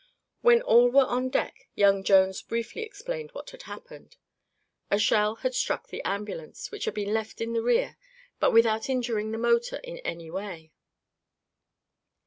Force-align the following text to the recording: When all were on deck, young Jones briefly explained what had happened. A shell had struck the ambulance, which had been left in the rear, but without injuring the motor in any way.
When 0.41 0.63
all 0.63 0.89
were 0.89 1.05
on 1.05 1.29
deck, 1.29 1.67
young 1.75 2.03
Jones 2.03 2.41
briefly 2.41 2.81
explained 2.81 3.33
what 3.33 3.51
had 3.51 3.61
happened. 3.69 4.17
A 4.89 4.97
shell 4.97 5.35
had 5.35 5.53
struck 5.53 5.89
the 5.89 6.01
ambulance, 6.03 6.71
which 6.71 6.85
had 6.85 6.95
been 6.95 7.13
left 7.13 7.39
in 7.39 7.53
the 7.53 7.61
rear, 7.61 7.97
but 8.39 8.49
without 8.49 8.89
injuring 8.89 9.29
the 9.31 9.37
motor 9.37 9.77
in 9.83 9.99
any 9.99 10.31
way. 10.31 10.71